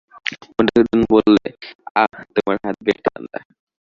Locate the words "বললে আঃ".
1.13-2.15